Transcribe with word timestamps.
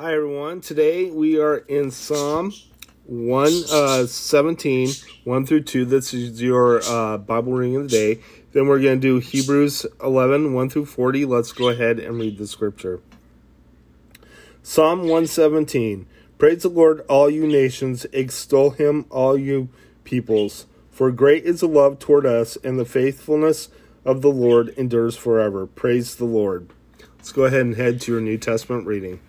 Hi, 0.00 0.14
everyone. 0.14 0.62
Today 0.62 1.10
we 1.10 1.38
are 1.38 1.58
in 1.58 1.90
Psalm 1.90 2.54
117, 3.04 4.88
uh, 4.88 4.92
1 5.24 5.44
through 5.44 5.60
2. 5.60 5.84
This 5.84 6.14
is 6.14 6.40
your 6.40 6.80
uh, 6.84 7.18
Bible 7.18 7.52
reading 7.52 7.76
of 7.76 7.82
the 7.82 7.88
day. 7.90 8.20
Then 8.54 8.66
we're 8.66 8.80
going 8.80 8.98
to 8.98 9.06
do 9.06 9.18
Hebrews 9.18 9.84
11, 10.02 10.54
1 10.54 10.70
through 10.70 10.86
40. 10.86 11.26
Let's 11.26 11.52
go 11.52 11.68
ahead 11.68 11.98
and 11.98 12.18
read 12.18 12.38
the 12.38 12.46
scripture. 12.46 13.02
Psalm 14.62 15.00
117. 15.00 16.06
Praise 16.38 16.62
the 16.62 16.70
Lord, 16.70 17.00
all 17.00 17.28
you 17.28 17.46
nations. 17.46 18.06
Extol 18.10 18.70
him, 18.70 19.04
all 19.10 19.36
you 19.36 19.68
peoples. 20.04 20.64
For 20.90 21.12
great 21.12 21.44
is 21.44 21.60
the 21.60 21.68
love 21.68 21.98
toward 21.98 22.24
us, 22.24 22.56
and 22.64 22.78
the 22.78 22.86
faithfulness 22.86 23.68
of 24.06 24.22
the 24.22 24.32
Lord 24.32 24.70
endures 24.78 25.18
forever. 25.18 25.66
Praise 25.66 26.14
the 26.14 26.24
Lord. 26.24 26.70
Let's 27.18 27.32
go 27.32 27.44
ahead 27.44 27.60
and 27.60 27.76
head 27.76 28.00
to 28.00 28.12
your 28.12 28.22
New 28.22 28.38
Testament 28.38 28.86
reading. 28.86 29.20